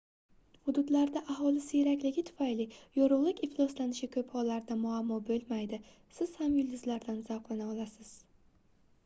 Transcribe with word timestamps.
hududlarda 0.67 1.21
aholi 1.33 1.59
siyrakligi 1.65 2.23
tufayli 2.29 2.65
yorugʻlik 3.01 3.43
ifloslanishi 3.49 4.09
koʻp 4.17 4.33
hollarda 4.39 4.79
muammo 4.87 5.21
boʻlmaydi 5.29 5.81
siz 6.19 6.35
ham 6.41 6.59
yulduzlardan 6.63 7.23
zavqlana 7.31 7.71
olasiz 7.77 8.13